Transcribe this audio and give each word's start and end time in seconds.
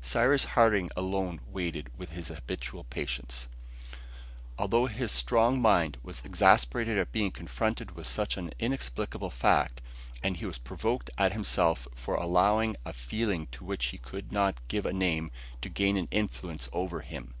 Cyrus 0.00 0.44
Harding 0.44 0.90
alone 0.96 1.40
waited 1.48 1.90
with 1.98 2.10
his 2.12 2.28
habitual 2.28 2.84
patience, 2.84 3.48
although 4.56 4.86
his 4.86 5.10
strong 5.10 5.60
mind 5.60 5.98
was 6.04 6.24
exasperated 6.24 6.98
at 6.98 7.10
being 7.10 7.32
confronted 7.32 7.96
with 7.96 8.06
such 8.06 8.36
an 8.36 8.52
inexplicable 8.60 9.28
fact, 9.28 9.80
and 10.22 10.36
he 10.36 10.46
was 10.46 10.58
provoked 10.58 11.10
at 11.18 11.32
himself 11.32 11.88
for 11.96 12.14
allowing 12.14 12.76
a 12.84 12.92
feeling 12.92 13.48
to 13.50 13.64
which 13.64 13.86
he 13.86 13.98
could 13.98 14.30
not 14.30 14.54
give 14.68 14.86
a 14.86 14.92
name, 14.92 15.32
to 15.62 15.68
gain 15.68 15.96
an 15.96 16.06
influence 16.12 16.68
over 16.72 17.00
him. 17.00 17.34